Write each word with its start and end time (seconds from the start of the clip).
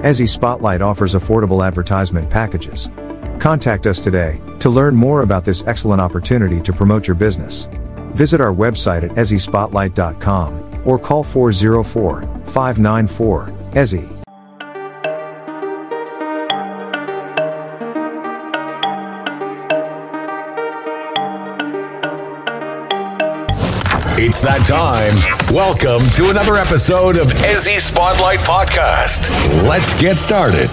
Ezzy 0.00 0.26
Spotlight 0.26 0.80
offers 0.80 1.14
affordable 1.14 1.66
advertisement 1.66 2.30
packages. 2.30 2.90
Contact 3.38 3.86
us 3.86 4.00
today 4.00 4.40
to 4.58 4.70
learn 4.70 4.96
more 4.96 5.20
about 5.20 5.44
this 5.44 5.62
excellent 5.66 6.00
opportunity 6.00 6.58
to 6.62 6.72
promote 6.72 7.06
your 7.06 7.14
business. 7.14 7.68
Visit 8.14 8.40
our 8.40 8.54
website 8.54 9.02
at 9.02 9.10
ezzyspotlight.com 9.10 10.82
or 10.86 10.98
call 10.98 11.22
404 11.22 12.22
594 12.46 13.46
Ezzy. 13.72 14.19
It's 24.30 24.42
that 24.42 24.62
time. 24.62 25.10
Welcome 25.52 26.06
to 26.14 26.30
another 26.30 26.54
episode 26.54 27.16
of 27.16 27.34
Ezzy 27.50 27.80
Spotlight 27.80 28.38
Podcast. 28.38 29.26
Let's 29.66 29.92
get 30.00 30.20
started. 30.20 30.70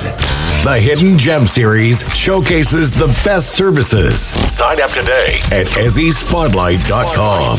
The 0.62 0.78
Hidden 0.80 1.18
Gem 1.18 1.48
Series 1.48 2.08
showcases 2.16 2.94
the 2.94 3.08
best 3.26 3.58
services. 3.58 4.38
Sign 4.46 4.80
up 4.80 4.92
today 4.92 5.40
at 5.50 5.66
EzzySpotlight.com. 5.74 7.58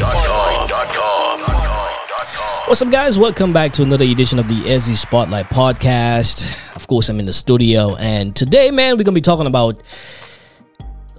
What's 2.69 2.80
up, 2.80 2.92
guys? 2.92 3.19
Welcome 3.19 3.53
back 3.53 3.73
to 3.73 3.83
another 3.83 4.05
edition 4.05 4.39
of 4.39 4.47
the 4.47 4.61
Ezzy 4.70 4.97
Spotlight 4.97 5.51
Podcast. 5.51 6.47
Of 6.77 6.87
course, 6.87 7.09
I'm 7.09 7.19
in 7.19 7.27
the 7.27 7.33
studio, 7.33 7.97
and 7.97 8.37
today, 8.37 8.70
man, 8.70 8.97
we're 8.97 9.03
gonna 9.03 9.17
be 9.17 9.20
talking 9.20 9.48
about 9.48 9.83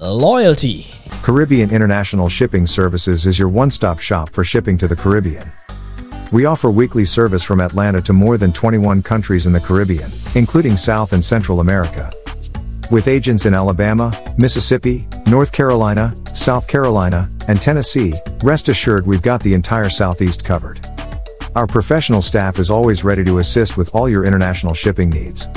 loyalty. 0.08 0.88
Caribbean 1.22 1.72
International 1.72 2.30
Shipping 2.30 2.66
Services 2.66 3.28
is 3.28 3.38
your 3.38 3.50
one 3.50 3.70
stop 3.70 4.00
shop 4.00 4.32
for 4.32 4.44
shipping 4.44 4.78
to 4.78 4.88
the 4.88 4.96
Caribbean. 4.96 5.52
We 6.32 6.46
offer 6.46 6.70
weekly 6.70 7.06
service 7.06 7.44
from 7.44 7.60
Atlanta 7.60 8.02
to 8.04 8.14
more 8.14 8.38
than 8.38 8.54
21 8.54 9.04
countries 9.04 9.48
in 9.48 9.52
the 9.54 9.60
Caribbean, 9.60 10.12
including 10.36 10.78
South 10.78 11.14
and 11.14 11.26
Central 11.26 11.60
America. 11.60 12.14
With 12.92 13.08
agents 13.08 13.46
in 13.46 13.54
Alabama, 13.54 14.14
Mississippi, 14.38 15.08
North 15.28 15.52
Carolina, 15.52 16.16
South 16.34 16.68
Carolina, 16.68 17.30
and 17.48 17.62
Tennessee, 17.62 18.14
rest 18.44 18.70
assured 18.70 19.06
we've 19.06 19.22
got 19.22 19.42
the 19.42 19.54
entire 19.54 19.90
Southeast 19.90 20.44
covered. 20.46 20.80
Our 21.56 21.68
professional 21.68 22.22
staff 22.22 22.60
is 22.60 22.72
always 22.72 23.04
ready 23.04 23.24
to 23.26 23.40
assist 23.40 23.76
with 23.76 23.94
all 23.94 24.08
your 24.08 24.24
international 24.24 24.74
shipping 24.74 25.10
needs. 25.10 25.48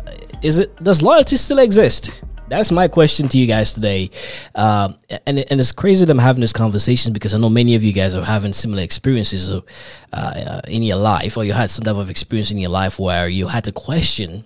is 0.42 0.60
it 0.60 0.74
does 0.82 1.02
loyalty 1.02 1.36
still 1.36 1.60
exist? 1.60 2.12
That's 2.58 2.72
my 2.72 2.88
question 2.88 3.28
to 3.30 3.38
you 3.38 3.48
guys 3.48 3.74
today. 3.74 4.12
Um, 4.56 4.98
and, 5.26 5.40
and 5.40 5.60
it's 5.60 5.72
crazy 5.72 6.06
that 6.06 6.12
I'm 6.12 6.20
having 6.20 6.42
this 6.42 6.54
conversation 6.54 7.14
because 7.14 7.34
I 7.34 7.38
know 7.38 7.50
many 7.50 7.76
of 7.76 7.84
you 7.84 7.94
guys 7.94 8.16
are 8.16 8.24
having 8.24 8.54
similar 8.54 8.84
experiences 8.84 9.50
of, 9.50 9.66
uh, 10.12 10.62
in 10.68 10.84
your 10.84 10.98
life, 10.98 11.38
or 11.38 11.44
you 11.44 11.54
had 11.54 11.72
some 11.72 11.86
type 11.86 11.96
of 11.96 12.10
experience 12.10 12.52
in 12.52 12.58
your 12.58 12.70
life 12.70 13.00
where 13.00 13.28
you 13.28 13.48
had 13.48 13.64
to 13.66 13.72
question 13.72 14.46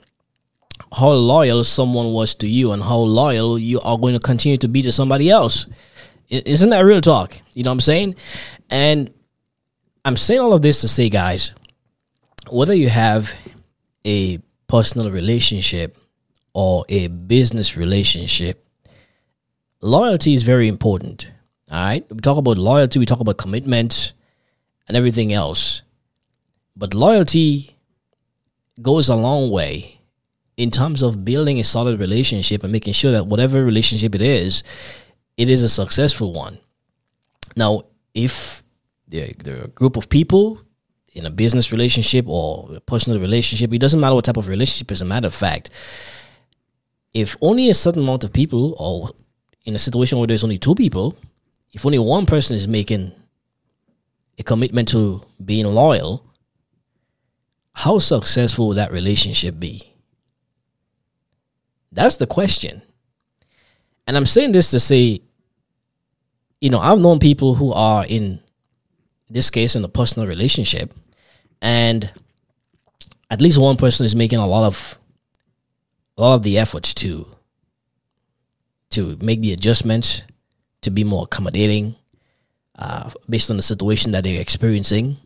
how 0.94 1.10
loyal 1.10 1.64
someone 1.64 2.14
was 2.14 2.36
to 2.36 2.48
you 2.48 2.72
and 2.72 2.82
how 2.82 2.98
loyal 2.98 3.60
you 3.60 3.80
are 3.82 3.98
going 3.98 4.14
to 4.14 4.20
continue 4.20 4.58
to 4.58 4.68
be 4.68 4.82
to 4.82 4.92
somebody 4.92 5.30
else. 5.30 5.68
Isn't 6.30 6.70
that 6.70 6.86
real 6.86 7.02
talk? 7.02 7.38
You 7.54 7.64
know 7.64 7.72
what 7.72 7.76
I'm 7.76 7.82
saying? 7.82 8.16
And 8.70 9.14
I'm 10.06 10.18
saying 10.18 10.40
all 10.40 10.54
of 10.54 10.62
this 10.62 10.82
to 10.82 10.88
say, 10.88 11.10
guys, 11.10 11.54
whether 12.50 12.74
you 12.74 12.90
have 12.90 13.34
a 14.06 14.40
personal 14.68 15.12
relationship 15.12 15.98
or 16.54 16.86
a 16.90 17.08
business 17.08 17.78
relationship, 17.78 18.66
loyalty 19.82 20.34
is 20.34 20.44
very 20.44 20.68
important. 20.68 21.32
All 21.72 21.80
right. 21.80 22.06
We 22.12 22.20
talk 22.20 22.38
about 22.38 22.58
loyalty, 22.58 23.00
we 23.00 23.06
talk 23.06 23.20
about 23.20 23.38
commitment 23.38 24.14
and 24.88 24.96
everything 24.96 25.34
else. 25.34 25.82
But 26.76 26.94
loyalty 26.94 27.76
goes 28.82 29.10
a 29.10 29.16
long 29.16 29.50
way 29.50 30.00
in 30.56 30.72
terms 30.72 31.02
of 31.04 31.24
building 31.24 31.60
a 31.60 31.64
solid 31.64 32.00
relationship 32.00 32.64
and 32.64 32.72
making 32.72 32.94
sure 32.94 33.12
that 33.12 33.28
whatever 33.28 33.64
relationship 33.64 34.16
it 34.16 34.22
is, 34.22 34.64
it 35.38 35.50
is 35.50 35.62
a 35.62 35.70
successful 35.70 36.34
one. 36.34 36.58
Now, 37.56 37.84
if 38.14 38.64
there, 39.08 39.30
are 39.48 39.66
a 39.66 39.68
group 39.68 39.98
of 39.98 40.10
people 40.10 40.62
in 41.14 41.26
a 41.26 41.30
business 41.30 41.72
relationship 41.72 42.26
or 42.28 42.76
a 42.76 42.80
personal 42.80 43.20
relationship, 43.20 43.72
it 43.74 43.80
doesn't 43.80 44.00
matter 44.00 44.16
what 44.16 44.26
type 44.26 44.38
of 44.38 44.48
relationship, 44.48 44.92
as 44.92 45.02
a 45.02 45.06
matter 45.06 45.28
of 45.28 45.34
fact, 45.34 45.70
if 47.14 47.36
only 47.42 47.70
a 47.70 47.74
certain 47.74 48.04
amount 48.04 48.24
of 48.24 48.34
people, 48.34 48.76
or 48.78 49.12
in 49.66 49.76
a 49.76 49.80
situation 49.80 50.18
where 50.18 50.28
there's 50.28 50.44
only 50.44 50.58
two 50.58 50.76
people, 50.76 51.16
if 51.74 51.86
only 51.86 52.00
one 52.00 52.26
person 52.26 52.56
is 52.56 52.68
making 52.68 53.12
a 54.40 54.44
commitment 54.44 54.88
to 54.90 55.22
being 55.44 55.66
loyal, 55.66 56.24
how 57.74 58.00
successful 58.00 58.68
will 58.68 58.76
that 58.76 58.92
relationship 58.92 59.60
be? 59.60 59.94
That's 61.92 62.18
the 62.18 62.28
question. 62.28 62.82
And 64.06 64.16
I'm 64.16 64.26
saying 64.26 64.52
this 64.52 64.72
to 64.72 64.80
say, 64.80 65.22
you 66.62 66.70
know, 66.70 66.80
I've 66.80 67.00
known 67.00 67.20
people 67.20 67.56
who 67.56 67.72
are 67.74 68.06
in 68.06 68.40
this 69.30 69.50
case 69.50 69.76
in 69.76 69.84
a 69.84 69.90
personal 69.90 70.28
relationship, 70.28 70.94
and 71.62 72.10
at 73.30 73.42
least 73.42 73.60
one 73.60 73.78
person 73.78 74.06
is 74.06 74.16
making 74.16 74.40
a 74.40 74.48
lot 74.48 74.66
of 74.66 74.98
all 76.18 76.34
of 76.34 76.44
the 76.44 76.58
efforts 76.58 76.94
to 76.96 77.28
to 78.90 79.18
make 79.22 79.42
the 79.42 79.54
adjustments 79.54 80.24
to 80.82 80.90
be 80.90 81.04
more 81.04 81.24
accommodating 81.24 81.96
uh, 82.78 83.10
based 83.30 83.50
on 83.50 83.58
the 83.58 83.64
situation 83.64 84.12
that 84.12 84.24
they're 84.24 84.42
experiencing. 84.42 85.18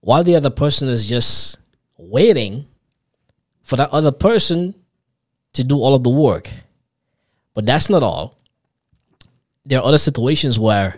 While 0.00 0.24
the 0.24 0.36
other 0.36 0.50
person 0.50 0.88
is 0.88 1.08
just 1.08 1.56
waiting 1.96 2.66
for 3.62 3.76
that 3.76 3.90
other 3.90 4.12
person 4.12 4.74
to 5.52 5.64
do 5.64 5.76
all 5.76 5.94
of 5.94 6.02
the 6.02 6.10
work. 6.10 6.50
But 7.54 7.66
that's 7.66 7.90
not 7.90 8.02
all. 8.02 8.36
There 9.64 9.78
are 9.78 9.84
other 9.84 9.98
situations 9.98 10.58
where 10.58 10.96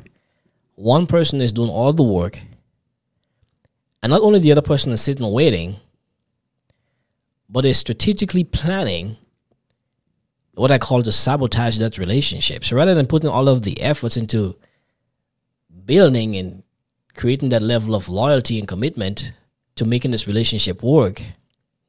one 0.74 1.06
person 1.06 1.40
is 1.40 1.52
doing 1.52 1.70
all 1.70 1.88
of 1.88 1.96
the 1.96 2.02
work 2.02 2.38
and 4.02 4.10
not 4.10 4.22
only 4.22 4.40
the 4.40 4.52
other 4.52 4.62
person 4.62 4.92
is 4.92 5.00
sitting 5.00 5.30
waiting 5.30 5.76
but 7.52 7.66
is 7.66 7.76
strategically 7.76 8.44
planning 8.44 9.18
what 10.54 10.70
I 10.70 10.78
call 10.78 11.02
to 11.02 11.12
sabotage 11.12 11.78
that 11.78 11.98
relationship. 11.98 12.64
So 12.64 12.76
rather 12.76 12.94
than 12.94 13.06
putting 13.06 13.28
all 13.28 13.48
of 13.48 13.62
the 13.62 13.80
efforts 13.80 14.16
into 14.16 14.56
building 15.84 16.34
and 16.36 16.62
creating 17.14 17.50
that 17.50 17.62
level 17.62 17.94
of 17.94 18.08
loyalty 18.08 18.58
and 18.58 18.66
commitment 18.66 19.32
to 19.76 19.84
making 19.84 20.10
this 20.12 20.26
relationship 20.26 20.82
work, 20.82 21.22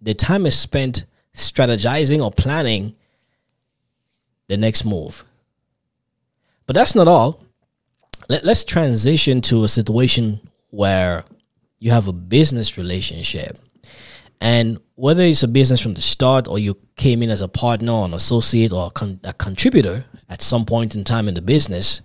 the 0.01 0.13
time 0.13 0.45
is 0.45 0.59
spent 0.59 1.05
strategizing 1.33 2.21
or 2.21 2.29
planning 2.29 2.95
the 4.47 4.57
next 4.57 4.83
move. 4.83 5.23
But 6.65 6.75
that's 6.75 6.95
not 6.95 7.07
all. 7.07 7.41
Let, 8.29 8.45
us 8.45 8.65
transition 8.65 9.41
to 9.41 9.63
a 9.63 9.67
situation 9.67 10.41
where 10.69 11.23
you 11.79 11.91
have 11.91 12.07
a 12.07 12.13
business 12.13 12.77
relationship. 12.77 13.57
And 14.39 14.79
whether 14.95 15.23
it's 15.23 15.43
a 15.43 15.47
business 15.47 15.81
from 15.81 15.95
the 15.95 16.01
start 16.01 16.47
or 16.47 16.59
you 16.59 16.77
came 16.95 17.23
in 17.23 17.29
as 17.29 17.41
a 17.41 17.47
partner 17.47 17.91
or 17.91 18.05
an 18.05 18.13
associate 18.13 18.71
or 18.71 18.87
a, 18.87 18.91
con- 18.91 19.19
a 19.23 19.33
contributor 19.33 20.05
at 20.29 20.41
some 20.41 20.65
point 20.65 20.95
in 20.95 21.03
time 21.03 21.27
in 21.27 21.33
the 21.33 21.41
business, 21.41 22.01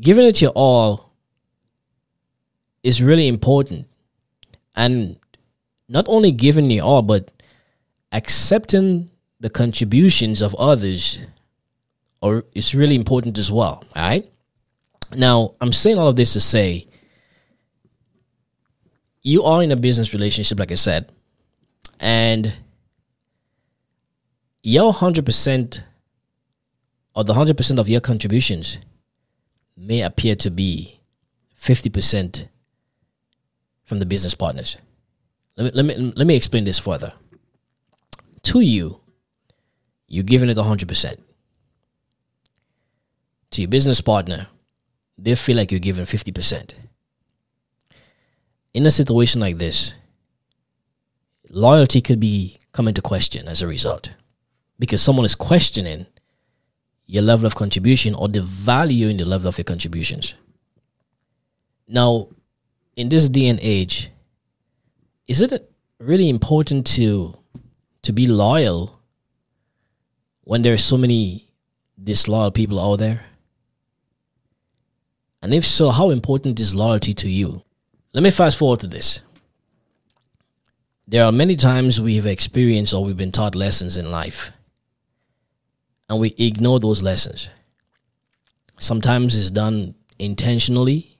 giving 0.00 0.26
it 0.26 0.42
your 0.42 0.50
all 0.52 1.12
is 2.82 3.02
really 3.02 3.28
important. 3.28 3.86
And 4.74 5.18
not 5.88 6.06
only 6.08 6.32
giving 6.32 6.70
your 6.70 6.84
all, 6.84 7.02
but 7.02 7.32
accepting 8.12 9.10
the 9.40 9.50
contributions 9.50 10.42
of 10.42 10.54
others 10.56 11.18
or 12.20 12.44
is 12.54 12.74
really 12.74 12.94
important 12.94 13.38
as 13.38 13.50
well. 13.52 13.84
All 13.94 14.02
right. 14.02 14.30
Now, 15.14 15.54
I'm 15.60 15.72
saying 15.72 15.98
all 15.98 16.08
of 16.08 16.16
this 16.16 16.32
to 16.34 16.40
say 16.40 16.86
you 19.22 19.42
are 19.42 19.62
in 19.62 19.72
a 19.72 19.76
business 19.76 20.12
relationship, 20.12 20.58
like 20.58 20.72
I 20.72 20.76
said, 20.76 21.12
and 22.00 22.54
your 24.62 24.92
100% 24.92 25.82
or 27.14 27.24
the 27.24 27.34
100% 27.34 27.78
of 27.78 27.88
your 27.88 28.00
contributions 28.00 28.78
may 29.76 30.02
appear 30.02 30.34
to 30.36 30.50
be 30.50 31.00
50% 31.58 32.48
from 33.84 33.98
the 33.98 34.06
business 34.06 34.34
partners. 34.34 34.76
Let 35.56 35.64
me, 35.64 35.70
let 35.82 35.84
me, 35.84 36.12
let 36.14 36.26
me 36.26 36.36
explain 36.36 36.64
this 36.64 36.78
further. 36.78 37.12
To 38.42 38.60
you, 38.60 39.00
you're 40.06 40.24
giving 40.24 40.48
it 40.48 40.56
100%. 40.56 41.18
To 43.50 43.60
your 43.62 43.68
business 43.68 44.00
partner, 44.00 44.48
they 45.16 45.34
feel 45.34 45.56
like 45.56 45.72
you're 45.72 45.80
giving 45.80 46.04
50%. 46.04 46.72
In 48.74 48.86
a 48.86 48.90
situation 48.90 49.40
like 49.40 49.58
this, 49.58 49.94
loyalty 51.50 52.00
could 52.00 52.20
be 52.20 52.58
come 52.72 52.88
into 52.88 53.02
question 53.02 53.48
as 53.48 53.62
a 53.62 53.66
result 53.66 54.10
because 54.78 55.02
someone 55.02 55.24
is 55.24 55.34
questioning 55.34 56.06
your 57.06 57.22
level 57.22 57.46
of 57.46 57.54
contribution 57.54 58.14
or 58.14 58.28
the 58.28 58.42
value 58.42 59.08
in 59.08 59.16
the 59.16 59.24
level 59.24 59.48
of 59.48 59.58
your 59.58 59.64
contributions. 59.64 60.34
Now, 61.88 62.28
in 62.96 63.08
this 63.08 63.28
day 63.28 63.48
and 63.48 63.58
age, 63.62 64.10
is 65.26 65.40
it 65.40 65.70
really 65.98 66.28
important 66.28 66.86
to 66.86 67.36
to 68.02 68.12
be 68.12 68.26
loyal 68.26 69.00
when 70.42 70.62
there 70.62 70.74
are 70.74 70.78
so 70.78 70.96
many 70.96 71.48
disloyal 72.02 72.50
people 72.50 72.78
out 72.78 72.96
there? 72.96 73.24
And 75.42 75.54
if 75.54 75.64
so, 75.64 75.90
how 75.90 76.10
important 76.10 76.60
is 76.60 76.74
loyalty 76.74 77.14
to 77.14 77.28
you? 77.28 77.62
Let 78.12 78.22
me 78.22 78.30
fast 78.30 78.58
forward 78.58 78.80
to 78.80 78.86
this. 78.86 79.20
There 81.10 81.24
are 81.24 81.32
many 81.32 81.56
times 81.56 81.98
we 81.98 82.16
have 82.16 82.26
experienced 82.26 82.92
or 82.92 83.02
we've 83.02 83.16
been 83.16 83.32
taught 83.32 83.54
lessons 83.54 83.96
in 83.96 84.10
life, 84.10 84.52
and 86.06 86.20
we 86.20 86.34
ignore 86.36 86.80
those 86.80 87.02
lessons. 87.02 87.48
Sometimes 88.78 89.34
it's 89.34 89.50
done 89.50 89.94
intentionally, 90.18 91.18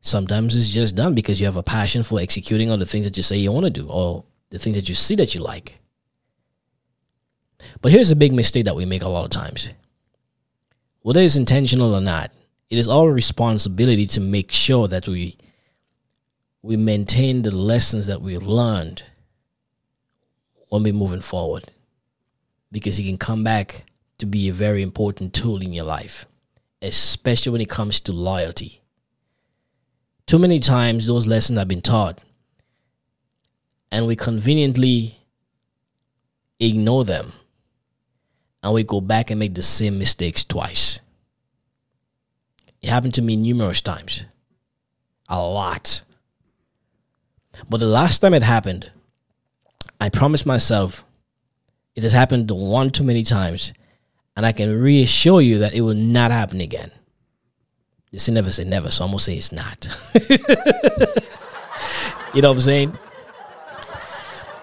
sometimes 0.00 0.56
it's 0.56 0.68
just 0.68 0.94
done 0.94 1.16
because 1.16 1.40
you 1.40 1.46
have 1.46 1.56
a 1.56 1.62
passion 1.64 2.04
for 2.04 2.20
executing 2.20 2.70
on 2.70 2.78
the 2.78 2.86
things 2.86 3.04
that 3.04 3.16
you 3.16 3.24
say 3.24 3.36
you 3.36 3.50
want 3.50 3.64
to 3.66 3.70
do 3.70 3.88
or 3.88 4.24
the 4.50 4.60
things 4.60 4.76
that 4.76 4.88
you 4.88 4.94
see 4.94 5.16
that 5.16 5.34
you 5.34 5.40
like. 5.40 5.80
But 7.82 7.90
here's 7.90 8.12
a 8.12 8.16
big 8.16 8.32
mistake 8.32 8.66
that 8.66 8.76
we 8.76 8.84
make 8.84 9.02
a 9.02 9.08
lot 9.08 9.24
of 9.24 9.30
times. 9.30 9.70
Whether 11.00 11.22
it's 11.22 11.34
intentional 11.34 11.96
or 11.96 12.00
not, 12.00 12.30
it 12.68 12.78
is 12.78 12.86
our 12.86 13.10
responsibility 13.10 14.06
to 14.06 14.20
make 14.20 14.52
sure 14.52 14.86
that 14.86 15.08
we 15.08 15.36
we 16.62 16.76
maintain 16.76 17.42
the 17.42 17.54
lessons 17.54 18.06
that 18.06 18.20
we've 18.20 18.46
learned 18.46 19.02
when 20.68 20.82
we're 20.82 20.92
moving 20.92 21.20
forward. 21.20 21.70
Because 22.72 22.98
it 22.98 23.04
can 23.04 23.18
come 23.18 23.42
back 23.42 23.84
to 24.18 24.26
be 24.26 24.48
a 24.48 24.52
very 24.52 24.82
important 24.82 25.32
tool 25.32 25.60
in 25.62 25.72
your 25.72 25.84
life, 25.84 26.26
especially 26.82 27.52
when 27.52 27.60
it 27.60 27.68
comes 27.68 28.00
to 28.00 28.12
loyalty. 28.12 28.80
Too 30.26 30.38
many 30.38 30.60
times 30.60 31.06
those 31.06 31.26
lessons 31.26 31.58
have 31.58 31.66
been 31.66 31.80
taught 31.80 32.22
and 33.90 34.06
we 34.06 34.14
conveniently 34.14 35.16
ignore 36.60 37.04
them 37.04 37.32
and 38.62 38.74
we 38.74 38.84
go 38.84 39.00
back 39.00 39.30
and 39.30 39.40
make 39.40 39.54
the 39.54 39.62
same 39.62 39.98
mistakes 39.98 40.44
twice. 40.44 41.00
It 42.82 42.88
happened 42.88 43.14
to 43.14 43.22
me 43.22 43.36
numerous 43.36 43.80
times. 43.80 44.26
A 45.28 45.40
lot. 45.40 46.02
But 47.68 47.80
the 47.80 47.86
last 47.86 48.20
time 48.20 48.34
it 48.34 48.42
happened, 48.42 48.90
I 50.00 50.08
promised 50.08 50.46
myself 50.46 51.04
it 51.94 52.02
has 52.02 52.12
happened 52.12 52.50
one 52.50 52.90
too 52.90 53.04
many 53.04 53.22
times, 53.24 53.72
and 54.36 54.46
I 54.46 54.52
can 54.52 54.80
reassure 54.80 55.40
you 55.40 55.58
that 55.58 55.74
it 55.74 55.82
will 55.82 55.94
not 55.94 56.30
happen 56.30 56.60
again. 56.60 56.90
They 58.12 58.18
say 58.18 58.32
never 58.32 58.50
say 58.50 58.64
never, 58.64 58.90
so 58.90 59.04
I'm 59.04 59.10
gonna 59.10 59.20
say 59.20 59.36
it's 59.36 59.52
not. 59.52 59.86
you 62.34 62.42
know 62.42 62.48
what 62.48 62.56
I'm 62.56 62.60
saying? 62.60 62.98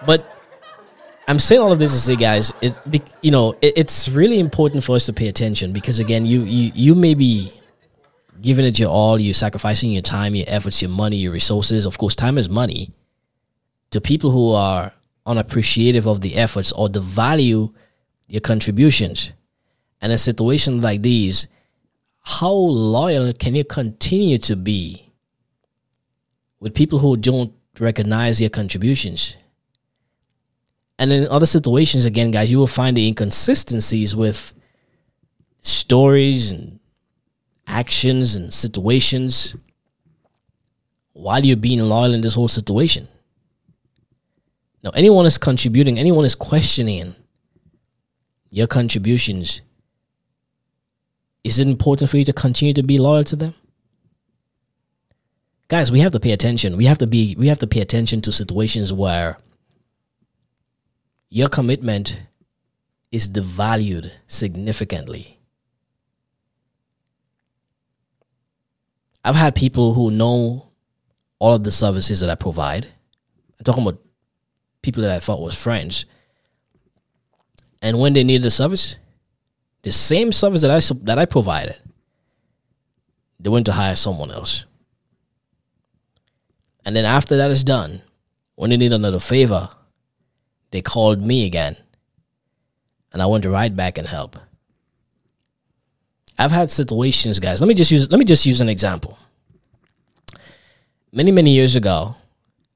But 0.04 0.30
I'm 1.26 1.38
saying 1.38 1.60
all 1.60 1.72
of 1.72 1.78
this 1.78 1.92
to 1.92 1.98
say, 1.98 2.16
guys, 2.16 2.52
it 2.60 2.76
you 3.22 3.30
know 3.30 3.56
it, 3.62 3.74
it's 3.76 4.08
really 4.08 4.38
important 4.38 4.84
for 4.84 4.96
us 4.96 5.06
to 5.06 5.12
pay 5.12 5.28
attention 5.28 5.72
because 5.72 5.98
again, 5.98 6.26
you 6.26 6.42
you 6.42 6.72
you 6.74 6.94
may 6.94 7.14
be 7.14 7.52
giving 8.40 8.64
it 8.64 8.78
your 8.78 8.90
all, 8.90 9.20
you're 9.20 9.34
sacrificing 9.34 9.90
your 9.90 10.02
time, 10.02 10.34
your 10.34 10.46
efforts, 10.48 10.82
your 10.82 10.90
money, 10.90 11.16
your 11.16 11.32
resources. 11.32 11.84
Of 11.86 11.98
course, 11.98 12.14
time 12.14 12.38
is 12.38 12.48
money. 12.48 12.92
To 13.90 14.00
people 14.00 14.30
who 14.30 14.52
are 14.52 14.92
unappreciative 15.26 16.06
of 16.06 16.20
the 16.20 16.36
efforts 16.36 16.72
or 16.72 16.88
the 16.88 17.00
value 17.00 17.72
your 18.28 18.40
contributions. 18.40 19.32
And 20.00 20.12
in 20.12 20.18
situations 20.18 20.84
like 20.84 21.02
these, 21.02 21.48
how 22.22 22.52
loyal 22.52 23.32
can 23.32 23.54
you 23.54 23.64
continue 23.64 24.38
to 24.38 24.54
be 24.54 25.10
with 26.60 26.74
people 26.74 26.98
who 26.98 27.16
don't 27.16 27.52
recognize 27.80 28.40
your 28.40 28.50
contributions? 28.50 29.36
And 30.98 31.12
in 31.12 31.28
other 31.28 31.46
situations, 31.46 32.04
again, 32.04 32.30
guys, 32.30 32.50
you 32.50 32.58
will 32.58 32.66
find 32.66 32.96
the 32.96 33.06
inconsistencies 33.06 34.14
with 34.14 34.52
stories 35.60 36.50
and 36.50 36.77
actions 37.68 38.34
and 38.34 38.52
situations 38.52 39.54
while 41.12 41.44
you're 41.44 41.56
being 41.56 41.80
loyal 41.80 42.14
in 42.14 42.22
this 42.22 42.34
whole 42.34 42.48
situation. 42.48 43.06
Now, 44.82 44.90
anyone 44.90 45.26
is 45.26 45.38
contributing, 45.38 45.98
anyone 45.98 46.24
is 46.24 46.34
questioning 46.34 47.14
your 48.50 48.66
contributions. 48.66 49.60
Is 51.44 51.58
it 51.58 51.68
important 51.68 52.10
for 52.10 52.16
you 52.16 52.24
to 52.24 52.32
continue 52.32 52.74
to 52.74 52.82
be 52.82 52.98
loyal 52.98 53.24
to 53.24 53.36
them? 53.36 53.54
Guys, 55.68 55.92
we 55.92 56.00
have 56.00 56.12
to 56.12 56.20
pay 56.20 56.32
attention. 56.32 56.76
We 56.76 56.86
have 56.86 56.98
to 56.98 57.06
be 57.06 57.36
we 57.38 57.48
have 57.48 57.58
to 57.58 57.66
pay 57.66 57.80
attention 57.80 58.22
to 58.22 58.32
situations 58.32 58.92
where 58.92 59.36
your 61.28 61.48
commitment 61.48 62.18
is 63.12 63.28
devalued 63.28 64.10
significantly 64.26 65.37
I've 69.24 69.34
had 69.34 69.54
people 69.54 69.94
who 69.94 70.10
know 70.10 70.70
all 71.38 71.54
of 71.54 71.64
the 71.64 71.70
services 71.70 72.20
that 72.20 72.30
I 72.30 72.34
provide. 72.34 72.86
I'm 73.58 73.64
talking 73.64 73.82
about 73.82 74.00
people 74.82 75.02
that 75.02 75.10
I 75.10 75.18
thought 75.18 75.40
was 75.40 75.56
friends. 75.56 76.04
And 77.82 78.00
when 78.00 78.12
they 78.12 78.24
needed 78.24 78.42
the 78.42 78.50
service, 78.50 78.96
the 79.82 79.92
same 79.92 80.32
service 80.32 80.62
that 80.62 80.70
I 80.70 80.80
that 81.04 81.18
I 81.18 81.24
provided, 81.24 81.76
they 83.38 83.50
went 83.50 83.66
to 83.66 83.72
hire 83.72 83.96
someone 83.96 84.30
else. 84.30 84.64
And 86.84 86.96
then 86.96 87.04
after 87.04 87.36
that 87.36 87.50
is 87.50 87.64
done, 87.64 88.02
when 88.54 88.70
they 88.70 88.76
need 88.76 88.92
another 88.92 89.20
favor, 89.20 89.68
they 90.70 90.82
called 90.82 91.24
me 91.24 91.46
again. 91.46 91.76
And 93.12 93.22
I 93.22 93.26
went 93.26 93.42
to 93.44 93.50
ride 93.50 93.76
back 93.76 93.98
and 93.98 94.06
help. 94.06 94.36
I've 96.38 96.52
had 96.52 96.70
situations, 96.70 97.40
guys. 97.40 97.60
Let 97.60 97.66
me 97.66 97.74
just 97.74 97.90
use 97.90 98.10
let 98.10 98.18
me 98.18 98.24
just 98.24 98.46
use 98.46 98.60
an 98.60 98.68
example. 98.68 99.18
Many 101.12 101.32
many 101.32 101.50
years 101.50 101.74
ago, 101.74 102.14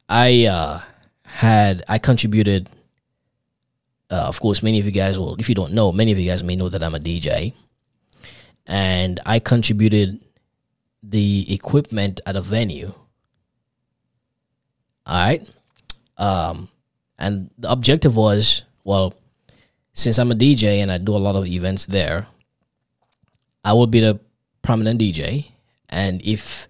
I 0.09 0.47
uh, 0.47 0.81
had 1.25 1.85
I 1.89 1.99
contributed. 1.99 2.69
Uh, 4.11 4.27
of 4.29 4.41
course, 4.41 4.63
many 4.63 4.79
of 4.79 4.85
you 4.85 4.91
guys 4.91 5.19
will. 5.19 5.37
If 5.37 5.49
you 5.49 5.55
don't 5.55 5.73
know, 5.73 5.93
many 5.93 6.13
of 6.13 6.19
you 6.19 6.29
guys 6.29 6.43
may 6.43 6.57
know 6.57 6.69
that 6.69 6.83
I'm 6.83 6.95
a 6.95 6.99
DJ, 6.99 7.55
and 8.67 9.21
I 9.25 9.39
contributed 9.39 10.21
the 11.03 11.47
equipment 11.55 12.21
at 12.27 12.37
a 12.37 12.43
venue. 12.43 12.93
All 15.07 15.25
right, 15.25 15.49
um, 16.19 16.69
and 17.19 17.51
the 17.59 17.71
objective 17.71 18.17
was 18.17 18.65
well, 18.85 19.15
since 19.95 20.19
I'm 20.19 20.33
a 20.33 20.35
DJ 20.35 20.83
and 20.83 20.91
I 20.91 20.99
do 20.99 21.15
a 21.15 21.23
lot 21.23 21.37
of 21.37 21.47
events 21.47 21.87
there, 21.87 22.27
I 23.65 23.73
will 23.73 23.87
be 23.87 24.01
the 24.01 24.21
prominent 24.63 25.01
DJ, 25.01 25.53
and 25.89 26.21
if 26.23 26.69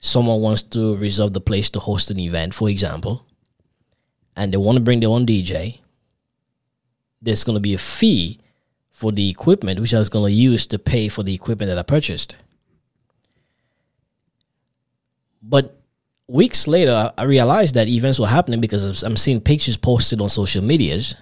someone 0.00 0.40
wants 0.40 0.62
to 0.62 0.96
reserve 0.96 1.32
the 1.32 1.40
place 1.40 1.70
to 1.70 1.80
host 1.80 2.10
an 2.10 2.18
event, 2.18 2.54
for 2.54 2.68
example, 2.68 3.26
and 4.36 4.52
they 4.52 4.56
want 4.56 4.76
to 4.76 4.82
bring 4.84 5.00
their 5.00 5.08
own 5.08 5.26
DJ, 5.26 5.80
there's 7.20 7.44
going 7.44 7.56
to 7.56 7.60
be 7.60 7.74
a 7.74 7.78
fee 7.78 8.38
for 8.90 9.12
the 9.12 9.28
equipment, 9.28 9.80
which 9.80 9.94
I 9.94 9.98
was 9.98 10.08
going 10.08 10.30
to 10.30 10.36
use 10.36 10.66
to 10.66 10.78
pay 10.78 11.08
for 11.08 11.22
the 11.22 11.34
equipment 11.34 11.68
that 11.68 11.78
I 11.78 11.82
purchased. 11.82 12.34
But 15.42 15.76
weeks 16.28 16.68
later, 16.68 17.12
I 17.18 17.24
realized 17.24 17.74
that 17.74 17.88
events 17.88 18.20
were 18.20 18.28
happening 18.28 18.60
because 18.60 19.02
I'm 19.02 19.16
seeing 19.16 19.40
pictures 19.40 19.76
posted 19.76 20.20
on 20.20 20.28
social 20.28 20.62
medias. 20.62 21.16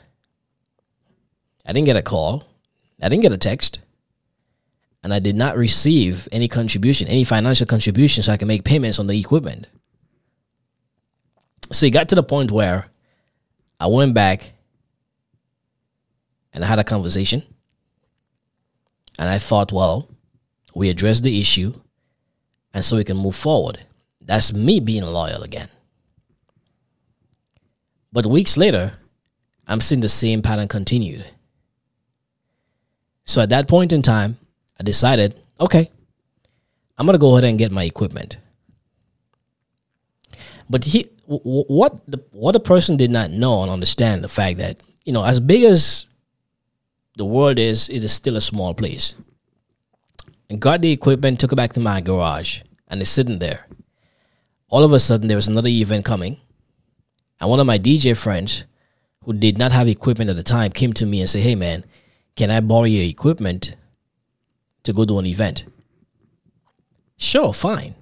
I 1.64 1.72
didn't 1.72 1.86
get 1.86 1.96
a 1.96 2.02
call. 2.02 2.44
I 3.02 3.08
didn't 3.08 3.22
get 3.22 3.32
a 3.32 3.38
text 3.38 3.80
and 5.02 5.14
I 5.14 5.18
did 5.18 5.36
not 5.36 5.56
receive 5.56 6.28
any 6.30 6.48
contribution, 6.48 7.08
any 7.08 7.24
financial 7.24 7.66
contribution, 7.66 8.22
so 8.22 8.32
I 8.32 8.36
can 8.36 8.48
make 8.48 8.64
payments 8.64 8.98
on 8.98 9.06
the 9.06 9.18
equipment. 9.18 9.66
So 11.72 11.86
it 11.86 11.90
got 11.90 12.08
to 12.10 12.14
the 12.14 12.22
point 12.22 12.50
where 12.50 12.86
I 13.78 13.86
went 13.86 14.14
back 14.14 14.52
and 16.52 16.64
I 16.64 16.66
had 16.66 16.78
a 16.78 16.84
conversation. 16.84 17.42
And 19.18 19.28
I 19.28 19.38
thought, 19.38 19.72
well, 19.72 20.08
we 20.74 20.90
addressed 20.90 21.22
the 21.22 21.40
issue 21.40 21.74
and 22.74 22.84
so 22.84 22.96
we 22.96 23.04
can 23.04 23.16
move 23.16 23.36
forward. 23.36 23.80
That's 24.20 24.52
me 24.52 24.80
being 24.80 25.02
loyal 25.02 25.42
again. 25.42 25.68
But 28.12 28.26
weeks 28.26 28.56
later, 28.56 28.94
I'm 29.66 29.80
seeing 29.80 30.00
the 30.00 30.08
same 30.08 30.42
pattern 30.42 30.68
continued. 30.68 31.24
So 33.24 33.40
at 33.40 33.50
that 33.50 33.68
point 33.68 33.92
in 33.92 34.02
time, 34.02 34.38
I 34.80 34.82
decided, 34.82 35.38
okay, 35.60 35.90
I'm 36.96 37.04
gonna 37.04 37.18
go 37.18 37.36
ahead 37.36 37.44
and 37.44 37.58
get 37.58 37.70
my 37.70 37.84
equipment. 37.84 38.38
But 40.70 40.86
he, 40.86 41.10
w- 41.28 41.64
what 41.68 42.00
the 42.10 42.24
what 42.30 42.52
the 42.52 42.60
person 42.60 42.96
did 42.96 43.10
not 43.10 43.30
know 43.30 43.60
and 43.60 43.70
understand 43.70 44.24
the 44.24 44.28
fact 44.28 44.56
that 44.56 44.78
you 45.04 45.12
know, 45.12 45.22
as 45.22 45.38
big 45.38 45.64
as 45.64 46.06
the 47.18 47.26
world 47.26 47.58
is, 47.58 47.90
it 47.90 48.02
is 48.02 48.12
still 48.12 48.36
a 48.36 48.40
small 48.40 48.72
place. 48.72 49.14
And 50.48 50.58
got 50.60 50.80
the 50.80 50.92
equipment, 50.92 51.40
took 51.40 51.52
it 51.52 51.56
back 51.56 51.74
to 51.74 51.80
my 51.80 52.00
garage, 52.00 52.62
and 52.88 53.02
it's 53.02 53.10
sitting 53.10 53.38
there. 53.38 53.66
All 54.70 54.82
of 54.82 54.94
a 54.94 54.98
sudden, 54.98 55.28
there 55.28 55.36
was 55.36 55.48
another 55.48 55.68
event 55.68 56.06
coming, 56.06 56.40
and 57.38 57.50
one 57.50 57.60
of 57.60 57.66
my 57.66 57.78
DJ 57.78 58.16
friends, 58.16 58.64
who 59.24 59.34
did 59.34 59.58
not 59.58 59.72
have 59.72 59.88
equipment 59.88 60.30
at 60.30 60.36
the 60.36 60.42
time, 60.42 60.72
came 60.72 60.94
to 60.94 61.04
me 61.04 61.20
and 61.20 61.28
said, 61.28 61.42
"Hey, 61.42 61.54
man, 61.54 61.84
can 62.34 62.50
I 62.50 62.60
borrow 62.60 62.84
your 62.84 63.04
equipment 63.04 63.76
to 64.84 64.92
go 64.92 65.04
to 65.04 65.18
an 65.18 65.26
event?" 65.26 65.64
Sure, 67.16 67.52
fine 67.52 67.94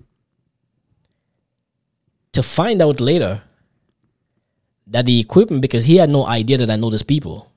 to 2.38 2.42
find 2.42 2.80
out 2.80 3.00
later 3.00 3.42
that 4.87 5.06
the 5.06 5.18
equipment, 5.18 5.61
because 5.61 5.87
he 5.87 5.97
had 5.97 6.08
no 6.08 6.25
idea 6.25 6.56
that 6.56 6.70
I 6.70 6.76
know 6.76 6.88
these 6.88 7.02
people, 7.02 7.50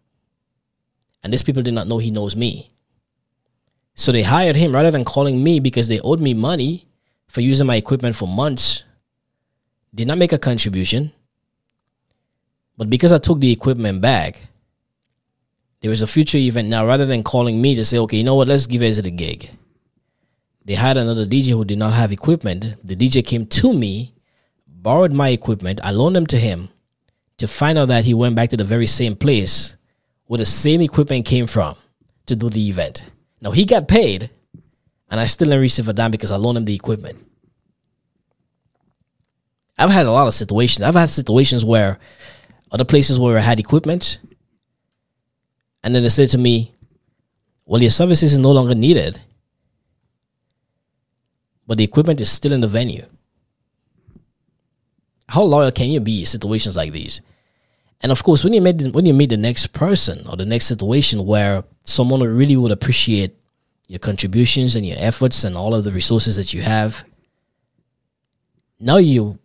and 1.24 1.32
these 1.32 1.44
people 1.44 1.62
did 1.62 1.76
not 1.76 1.88
know 1.88 2.00
he 2.00 2.10
knows 2.10 2.36
me. 2.36 2.72
So 3.94 4.12
they 4.12 4.24
hired 4.24 4.56
him 4.56 4.74
rather 4.74 4.90
than 4.90 5.06
calling 5.06 5.44
me 5.44 5.60
because 5.60 5.88
they 5.88 6.00
owed 6.00 6.20
me 6.20 6.34
money 6.34 6.88
for 7.28 7.42
using 7.42 7.68
my 7.68 7.76
equipment 7.76 8.16
for 8.16 8.28
months. 8.28 8.84
Did 9.94 10.08
not 10.08 10.18
make 10.18 10.34
a 10.34 10.40
contribution. 10.40 11.12
But 12.76 12.90
because 12.90 13.12
I 13.12 13.20
took 13.20 13.40
the 13.40 13.52
equipment 13.52 14.02
back, 14.02 14.48
there 15.82 15.90
was 15.90 16.02
a 16.02 16.08
future 16.08 16.38
event 16.38 16.70
now. 16.70 16.86
Rather 16.86 17.06
than 17.06 17.24
calling 17.24 17.62
me 17.62 17.76
to 17.76 17.84
say, 17.84 17.98
okay, 18.00 18.18
you 18.18 18.24
know 18.24 18.36
what, 18.36 18.48
let's 18.48 18.68
give 18.68 18.82
it 18.82 19.06
a 19.06 19.12
gig. 19.12 19.50
They 20.64 20.76
had 20.76 20.96
another 20.96 21.26
DJ 21.26 21.50
who 21.50 21.66
did 21.66 21.80
not 21.80 21.94
have 21.94 22.12
equipment. 22.12 22.76
The 22.84 22.96
DJ 22.96 23.26
came 23.26 23.46
to 23.48 23.74
me 23.74 24.14
borrowed 24.68 25.12
my 25.14 25.30
equipment. 25.30 25.80
I 25.84 25.92
loaned 25.92 26.16
them 26.16 26.28
to 26.28 26.38
him 26.38 26.70
to 27.38 27.48
find 27.48 27.78
out 27.78 27.88
that 27.88 28.06
he 28.06 28.14
went 28.14 28.36
back 28.36 28.50
to 28.52 28.58
the 28.58 28.64
very 28.64 28.86
same 28.86 29.16
place 29.16 29.76
where 30.26 30.38
the 30.38 30.46
same 30.46 30.82
equipment 30.82 31.26
came 31.26 31.48
from 31.48 31.76
to 32.28 32.36
do 32.36 32.50
the 32.50 32.70
event. 32.70 33.04
Now 33.42 33.52
he 33.52 33.66
got 33.66 33.88
paid, 33.88 34.30
and 35.10 35.20
I 35.20 35.26
still 35.26 35.48
didn't 35.48 35.62
receive 35.62 35.90
a 35.90 35.94
dime 35.94 36.12
because 36.12 36.32
I 36.32 36.36
loaned 36.36 36.60
him 36.60 36.66
the 36.66 36.76
equipment. 36.76 37.18
I've 39.78 39.90
had 39.90 40.06
a 40.06 40.12
lot 40.12 40.28
of 40.28 40.36
situations. 40.36 40.84
I've 40.84 40.94
had 40.94 41.10
situations 41.10 41.66
where 41.66 41.98
other 42.72 42.86
places 42.86 43.18
where 43.18 43.38
I 43.38 43.42
had 43.42 43.60
equipment, 43.60 44.20
and 45.84 45.96
then 45.96 46.04
they 46.04 46.10
said 46.10 46.30
to 46.32 46.38
me, 46.38 46.72
Well, 47.66 47.82
your 47.82 47.92
services 47.92 48.34
is 48.34 48.38
no 48.38 48.52
longer 48.52 48.76
needed, 48.76 49.20
but 51.68 51.78
the 51.78 51.84
equipment 51.84 52.22
is 52.22 52.30
still 52.30 52.54
in 52.54 52.62
the 52.62 52.68
venue 52.68 53.06
how 55.32 55.44
loyal 55.44 55.72
can 55.72 55.90
you 55.90 56.02
be 56.02 56.20
in 56.20 56.26
situations 56.26 56.76
like 56.76 56.92
these? 56.92 57.22
And 58.02 58.12
of 58.12 58.22
course, 58.22 58.44
when 58.44 58.52
you 58.52 58.62
meet 58.62 58.94
when 58.94 59.06
you 59.06 59.14
meet 59.14 59.30
the 59.30 59.38
next 59.38 59.68
person 59.68 60.28
or 60.28 60.36
the 60.36 60.46
next 60.46 60.66
situation 60.66 61.26
where 61.26 61.64
someone 61.84 62.22
really 62.22 62.58
would 62.58 62.72
appreciate 62.72 63.36
your 63.88 64.00
contributions 64.00 64.76
and 64.76 64.86
your 64.86 64.98
efforts 65.00 65.44
and 65.44 65.56
all 65.56 65.74
of 65.74 65.84
the 65.86 65.92
resources 65.92 66.36
that 66.36 66.54
you 66.54 66.62
have, 66.62 67.06
now 68.80 68.98
you 68.98 69.40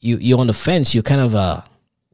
you 0.00 0.18
you're 0.18 0.40
on 0.40 0.48
the 0.48 0.52
fence. 0.52 0.94
You're 0.94 1.02
kind 1.02 1.22
of 1.22 1.34
uh 1.34 1.62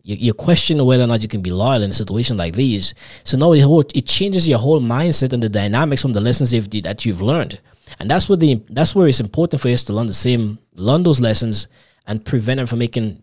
you, 0.02 0.16
you 0.16 0.34
question 0.34 0.84
whether 0.84 1.04
or 1.04 1.06
not 1.06 1.22
you 1.22 1.28
can 1.28 1.42
be 1.42 1.50
loyal 1.50 1.82
in 1.82 1.90
a 1.90 1.94
situation 1.94 2.36
like 2.36 2.54
these. 2.54 2.94
So 3.24 3.36
now 3.36 3.52
it, 3.52 3.60
whole, 3.60 3.84
it 3.94 4.06
changes 4.06 4.48
your 4.48 4.58
whole 4.58 4.80
mindset 4.80 5.32
and 5.32 5.42
the 5.42 5.48
dynamics 5.48 6.02
from 6.02 6.12
the 6.12 6.20
lessons 6.20 6.50
that 6.50 7.04
you've 7.04 7.22
learned. 7.22 7.60
And 7.98 8.10
that's 8.10 8.28
where 8.28 8.36
the 8.36 8.62
that's 8.70 8.94
where 8.94 9.06
it's 9.06 9.20
important 9.20 9.60
for 9.60 9.68
us 9.68 9.84
to 9.84 9.92
learn 9.92 10.06
the 10.06 10.14
same 10.14 10.58
learn 10.74 11.02
those 11.02 11.20
lessons 11.20 11.68
and 12.06 12.24
prevent 12.24 12.60
it 12.60 12.68
from 12.68 12.78
making 12.78 13.22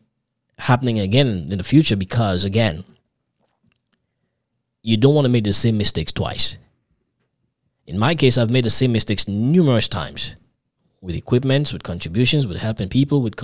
happening 0.60 1.00
again 1.00 1.48
in 1.52 1.58
the 1.58 1.64
future 1.64 1.96
because 1.96 2.44
again 2.44 2.84
you 4.82 4.98
don't 4.98 5.16
want 5.16 5.26
to 5.26 5.30
make 5.30 5.44
the 5.44 5.54
same 5.54 5.78
mistakes 5.78 6.12
twice 6.12 6.58
in 7.88 7.98
my 7.98 8.14
case 8.14 8.38
i've 8.38 8.50
made 8.50 8.66
the 8.66 8.70
same 8.70 8.92
mistakes 8.92 9.28
numerous 9.28 9.88
times 9.88 10.36
with 11.02 11.16
equipments 11.16 11.72
with 11.72 11.82
contributions 11.82 12.46
with 12.46 12.60
helping 12.60 12.90
people 12.90 13.22
with 13.22 13.36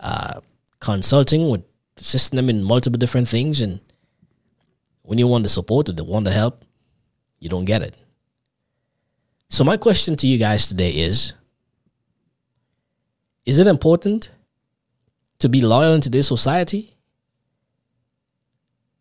uh, 0.00 0.40
consulting 0.78 1.50
with 1.50 1.62
them 2.30 2.50
in 2.50 2.62
multiple 2.62 2.98
different 2.98 3.28
things 3.28 3.60
and 3.60 3.80
when 5.02 5.18
you 5.18 5.26
want 5.26 5.42
the 5.42 5.48
support 5.48 5.88
or 5.88 5.92
the 5.92 6.04
want 6.04 6.24
the 6.24 6.30
help 6.30 6.64
you 7.38 7.48
don't 7.48 7.64
get 7.64 7.82
it 7.82 7.96
so 9.48 9.64
my 9.64 9.76
question 9.76 10.16
to 10.16 10.26
you 10.26 10.38
guys 10.38 10.66
today 10.66 10.90
is 10.90 11.34
is 13.44 13.58
it 13.58 13.66
important 13.66 14.30
to 15.40 15.48
be 15.48 15.60
loyal 15.60 15.94
in 15.94 16.00
today's 16.00 16.28
society? 16.28 16.96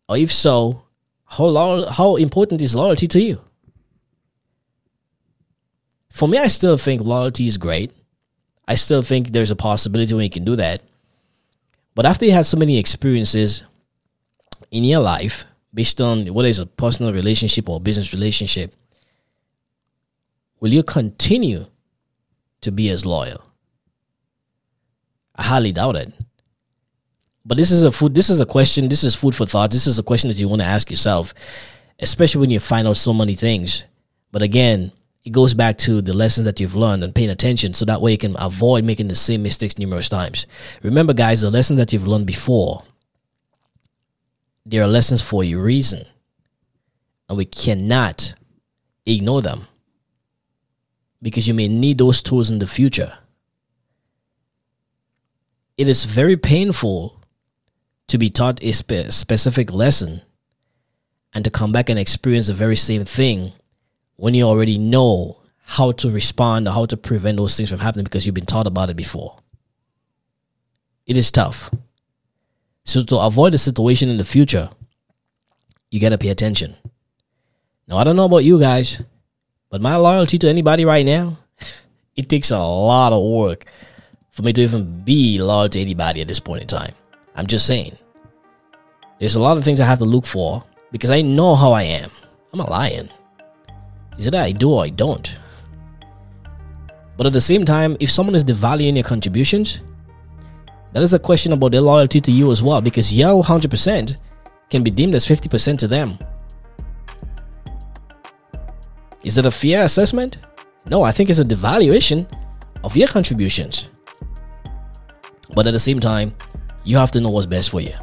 Or 0.10 0.18
if 0.18 0.32
so, 0.32 0.84
how 1.26 1.86
how 1.86 2.16
important 2.16 2.62
is 2.62 2.76
loyalty 2.76 3.08
to 3.08 3.22
you? 3.22 3.42
For 6.10 6.28
me, 6.28 6.38
I 6.38 6.48
still 6.48 6.78
think 6.78 7.02
loyalty 7.02 7.48
is 7.48 7.58
great. 7.58 7.92
I 8.68 8.76
still 8.76 9.02
think 9.02 9.30
there's 9.30 9.52
a 9.52 9.56
possibility 9.56 10.14
when 10.14 10.24
you 10.24 10.30
can 10.30 10.44
do 10.44 10.56
that. 10.56 10.84
But 11.94 12.06
after 12.06 12.26
you 12.26 12.32
have 12.32 12.46
so 12.46 12.58
many 12.58 12.78
experiences 12.78 13.64
in 14.72 14.84
your 14.84 15.02
life, 15.02 15.46
based 15.74 16.02
on 16.02 16.26
whether 16.34 16.50
it's 16.50 16.60
a 16.60 16.66
personal 16.66 17.14
relationship 17.14 17.70
or 17.70 17.82
business 17.82 18.14
relationship, 18.14 18.74
will 20.60 20.72
you 20.72 20.84
continue 20.84 21.66
to 22.62 22.72
be 22.72 22.90
as 22.90 23.06
loyal? 23.06 23.44
I 25.36 25.44
highly 25.44 25.72
doubt 25.72 25.96
it. 25.96 26.14
But 27.44 27.58
this 27.58 27.72
is 27.72 27.84
a 27.84 27.92
food. 27.92 28.14
This 28.14 28.30
is 28.30 28.40
a 28.40 28.46
question. 28.46 28.88
This 28.88 29.04
is 29.04 29.16
food 29.16 29.36
for 29.36 29.46
thought. 29.46 29.72
This 29.72 29.88
is 29.88 29.98
a 29.98 30.04
question 30.04 30.30
that 30.30 30.38
you 30.38 30.48
want 30.48 30.62
to 30.62 30.68
ask 30.68 30.90
yourself, 30.92 31.34
especially 32.00 32.42
when 32.42 32.52
you 32.52 32.60
find 32.60 32.88
out 32.88 32.98
so 32.98 33.14
many 33.14 33.36
things. 33.36 33.84
But 34.32 34.44
again, 34.44 34.92
it 35.24 35.32
goes 35.32 35.54
back 35.54 35.78
to 35.80 36.02
the 36.02 36.14
lessons 36.14 36.46
that 36.46 36.60
you've 36.60 36.76
learned 36.76 37.04
and 37.04 37.14
paying 37.14 37.30
attention, 37.30 37.74
so 37.74 37.86
that 37.86 38.02
way 38.02 38.12
you 38.12 38.18
can 38.18 38.36
avoid 38.40 38.84
making 38.84 39.08
the 39.08 39.16
same 39.16 39.44
mistakes 39.44 39.78
numerous 39.78 40.10
times. 40.10 40.48
Remember, 40.82 41.14
guys, 41.14 41.42
the 41.42 41.52
lessons 41.52 41.78
that 41.78 41.94
you've 41.94 42.08
learned 42.08 42.26
before, 42.26 42.84
there 44.66 44.82
are 44.82 44.88
lessons 44.88 45.22
for 45.22 45.44
a 45.44 45.54
reason, 45.54 46.06
and 47.30 47.38
we 47.38 47.46
cannot 47.46 48.34
ignore 49.06 49.42
them 49.42 49.68
because 51.22 51.48
you 51.48 51.54
may 51.54 51.68
need 51.68 52.00
those 52.00 52.24
tools 52.24 52.50
in 52.50 52.60
the 52.60 52.68
future. 52.68 53.18
It 55.78 55.88
is 55.88 56.06
very 56.06 56.36
painful 56.36 57.20
to 58.08 58.18
be 58.18 58.30
taught 58.30 58.62
a 58.64 58.72
spe- 58.72 59.10
specific 59.10 59.72
lesson 59.72 60.22
and 61.34 61.46
to 61.46 61.52
come 61.52 61.72
back 61.72 61.90
and 61.90 61.98
experience 61.98 62.48
the 62.48 62.54
very 62.54 62.76
same 62.76 63.06
thing 63.06 63.54
when 64.22 64.36
you 64.36 64.44
already 64.44 64.78
know 64.78 65.36
how 65.64 65.92
to 65.92 66.12
respond 66.12 66.68
or 66.68 66.72
how 66.72 66.86
to 66.86 66.96
prevent 66.96 67.38
those 67.38 67.58
things 67.58 67.72
from 67.72 67.80
happening 67.80 68.04
because 68.04 68.24
you've 68.24 68.36
been 68.36 68.46
taught 68.46 68.68
about 68.68 68.88
it 68.88 68.96
before. 68.96 69.40
It 71.08 71.18
is 71.18 71.32
tough. 71.32 71.72
So, 72.86 73.04
to 73.04 73.18
avoid 73.18 73.54
the 73.54 73.58
situation 73.58 74.10
in 74.10 74.20
the 74.20 74.24
future, 74.24 74.70
you 75.90 76.00
got 76.00 76.10
to 76.10 76.20
pay 76.20 76.28
attention. 76.30 76.76
Now, 77.88 77.98
I 77.98 78.04
don't 78.04 78.16
know 78.16 78.26
about 78.26 78.44
you 78.44 78.60
guys, 78.60 79.02
but 79.72 79.82
my 79.82 79.96
loyalty 79.96 80.38
to 80.38 80.48
anybody 80.48 80.86
right 80.86 81.06
now, 81.06 81.40
it 82.16 82.30
takes 82.30 82.52
a 82.52 82.60
lot 82.60 83.14
of 83.14 83.24
work 83.24 83.66
for 84.30 84.44
me 84.44 84.54
to 84.54 84.62
even 84.62 85.02
be 85.04 85.42
loyal 85.42 85.68
to 85.70 85.82
anybody 85.82 86.22
at 86.22 86.28
this 86.28 86.40
point 86.40 86.62
in 86.62 86.68
time. 86.68 86.94
I'm 87.36 87.48
just 87.48 87.66
saying. 87.66 87.98
There's 89.18 89.36
a 89.36 89.42
lot 89.42 89.58
of 89.58 89.64
things 89.64 89.80
I 89.80 89.86
have 89.86 89.98
to 89.98 90.06
look 90.06 90.28
for 90.28 90.64
because 90.92 91.10
I 91.10 91.24
know 91.24 91.56
how 91.56 91.72
I 91.72 91.84
am. 91.84 92.12
I'm 92.54 92.60
a 92.60 92.70
lion. 92.70 93.10
Is 94.18 94.28
it 94.28 94.32
that 94.32 94.44
I 94.44 94.52
do 94.52 94.72
or 94.72 94.84
I 94.84 94.90
don't? 94.90 95.38
But 97.18 97.28
at 97.28 97.34
the 97.34 97.42
same 97.42 97.66
time, 97.66 97.98
if 98.00 98.12
someone 98.12 98.36
is 98.36 98.44
devaluing 98.44 98.96
your 98.96 99.04
contributions, 99.04 99.82
that 100.94 101.04
is 101.04 101.14
a 101.14 101.20
question 101.20 101.54
about 101.54 101.72
their 101.72 101.82
loyalty 101.82 102.20
to 102.22 102.32
you 102.32 102.52
as 102.52 102.62
well 102.62 102.82
because 102.82 103.14
your 103.14 103.44
100% 103.44 104.20
can 104.70 104.84
be 104.84 104.92
deemed 104.92 105.16
as 105.16 105.26
50% 105.26 105.78
to 105.80 105.88
them. 105.88 106.18
Is 109.24 109.38
it 109.38 109.46
a 109.46 109.52
fair 109.52 109.84
assessment? 109.84 110.40
No, 110.90 111.04
I 111.04 111.12
think 111.12 111.30
it's 111.30 111.40
a 111.40 111.46
devaluation 111.46 112.28
of 112.84 112.98
your 112.98 113.08
contributions. 113.08 113.90
But 115.54 115.68
at 115.68 115.72
the 115.72 115.80
same 115.80 116.00
time, 116.00 116.34
you 116.84 116.98
have 116.98 117.12
to 117.12 117.22
know 117.22 117.30
what's 117.30 117.46
best 117.46 117.70
for 117.70 117.82
you. 117.82 117.94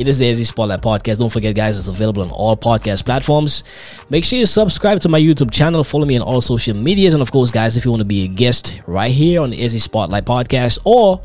It 0.00 0.08
is 0.08 0.18
the 0.18 0.24
Ezzy 0.24 0.46
Spotlight 0.46 0.80
Podcast. 0.80 1.18
Don't 1.18 1.28
forget, 1.28 1.54
guys, 1.54 1.78
it's 1.78 1.88
available 1.88 2.22
on 2.22 2.30
all 2.30 2.56
podcast 2.56 3.04
platforms. 3.04 3.64
Make 4.08 4.24
sure 4.24 4.38
you 4.38 4.46
subscribe 4.46 4.98
to 5.00 5.10
my 5.10 5.20
YouTube 5.20 5.50
channel, 5.50 5.84
follow 5.84 6.06
me 6.06 6.16
on 6.16 6.22
all 6.22 6.40
social 6.40 6.74
medias, 6.74 7.12
and 7.12 7.20
of 7.20 7.30
course, 7.30 7.50
guys, 7.50 7.76
if 7.76 7.84
you 7.84 7.90
want 7.90 8.00
to 8.00 8.06
be 8.06 8.24
a 8.24 8.26
guest 8.26 8.80
right 8.86 9.12
here 9.12 9.42
on 9.42 9.50
the 9.50 9.60
Ezzy 9.60 9.78
Spotlight 9.78 10.24
Podcast 10.24 10.78
or 10.84 11.20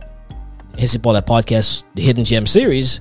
Ezzy 0.74 1.00
Spotlight 1.00 1.26
Podcast, 1.26 1.86
the 1.94 2.02
Hidden 2.02 2.26
Gem 2.26 2.46
series, 2.46 3.00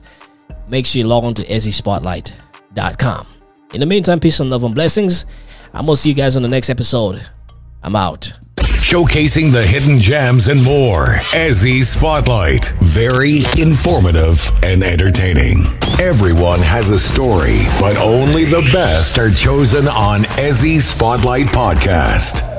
make 0.69 0.87
sure 0.87 1.01
you 1.01 1.09
log 1.09 1.25
on 1.25 1.35
to 1.35 1.43
ezzyspotlight.com. 1.43 3.27
In 3.73 3.81
the 3.81 3.87
meantime, 3.87 4.21
peace 4.21 4.39
and 4.39 4.51
love 4.51 4.63
and 4.63 4.77
blessings. 4.77 5.27
I'm 5.73 5.87
going 5.87 5.97
to 5.97 6.01
see 6.01 6.11
you 6.11 6.15
guys 6.15 6.37
on 6.37 6.43
the 6.43 6.49
next 6.49 6.71
episode. 6.71 7.29
I'm 7.83 7.97
out. 7.97 8.33
Showcasing 8.85 9.51
the 9.51 9.67
hidden 9.67 9.99
gems 9.99 10.47
and 10.49 10.63
more. 10.63 11.07
Ezzy 11.33 11.83
Spotlight. 11.83 12.67
Very 12.83 13.39
informative 13.59 14.53
and 14.63 14.85
entertaining. 14.85 15.65
Everyone 15.99 16.61
has 16.61 16.91
a 16.91 16.99
story, 16.99 17.63
but 17.81 17.97
only 17.97 18.45
the 18.45 18.69
best 18.75 19.19
are 19.19 19.31
chosen 19.31 19.89
on 19.89 20.25
Ezzy 20.37 20.81
Spotlight 20.81 21.47
Podcast. 21.47 22.54